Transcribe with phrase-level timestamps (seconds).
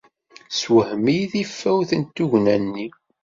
[0.49, 2.87] Tessewhem-iyi tifawt n tugna-nni.